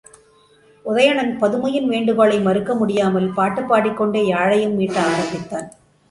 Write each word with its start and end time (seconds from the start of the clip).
உதயணன் 0.85 1.33
பதுமையின் 1.41 1.85
வேண்டுகோளை 1.85 2.41
மறுக்க 2.41 2.75
முடியாமல் 2.75 3.33
பாட்டுப் 3.33 3.67
பாடிக்கொண்டே 3.67 4.31
யாழையும் 4.31 4.77
மீட்ட 4.79 4.97
ஆரம்பித்தான். 4.97 5.71